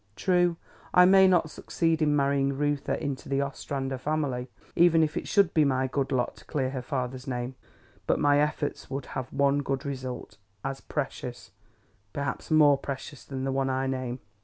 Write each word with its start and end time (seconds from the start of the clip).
True, 0.15 0.57
I 0.95 1.05
may 1.05 1.27
not 1.27 1.51
succeed 1.51 2.01
in 2.01 2.15
marrying 2.15 2.57
Reuther 2.57 2.95
into 2.95 3.29
the 3.29 3.41
Ostrander 3.43 3.99
family, 3.99 4.49
even 4.75 5.03
if 5.03 5.15
it 5.15 5.27
should 5.27 5.53
be 5.53 5.63
my 5.63 5.85
good 5.85 6.11
lot 6.11 6.37
to 6.37 6.45
clear 6.45 6.71
her 6.71 6.81
father's 6.81 7.27
name; 7.27 7.53
but 8.07 8.17
my 8.19 8.39
efforts 8.39 8.89
would 8.89 9.05
have 9.13 9.31
one 9.31 9.59
good 9.61 9.85
result, 9.85 10.37
as 10.65 10.81
precious 10.81 11.51
perhaps 12.13 12.49
more 12.49 12.79
precious 12.79 13.23
than 13.23 13.43
the 13.43 13.51
one 13.51 13.69
I 13.69 13.85
name. 13.85 14.21